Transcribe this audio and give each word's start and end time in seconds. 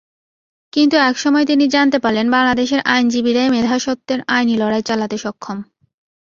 কিন্তু 0.73 0.95
একসময় 1.09 1.45
তিনি 1.45 1.65
জানতে 1.67 1.97
পারলেন, 1.99 2.27
বাংলাদেশের 2.31 2.81
আইনজীবীরাই 2.85 3.49
মেধাস্বত্বের 3.49 4.19
আইনি 4.27 4.55
লড়াই 4.57 4.83
চালাতে 4.85 5.17
সক্ষম। 5.17 5.57